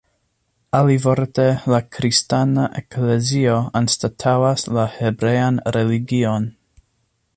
[0.77, 6.51] Alivorte, la kristana eklezio anstataŭas la hebrean religion.